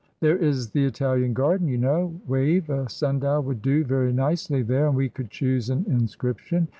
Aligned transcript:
"There 0.19 0.35
is 0.35 0.71
the 0.71 0.83
Italian 0.83 1.33
garden, 1.33 1.67
you 1.67 1.77
know, 1.77 2.19
Wave, 2.27 2.71
a 2.71 2.89
sundial 2.89 3.43
would 3.43 3.61
do 3.61 3.83
very 3.83 4.11
nicely 4.11 4.63
there, 4.63 4.87
and 4.87 4.95
we 4.95 5.09
could 5.09 5.29
choose 5.29 5.69
an 5.69 5.85
inscription." 5.87 6.69